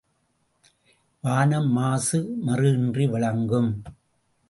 வானம் 1.23 1.69
மாசு 1.69 2.19
மறு 2.41 2.71
இன்றி 2.73 3.07
விளங்கும். 3.07 3.71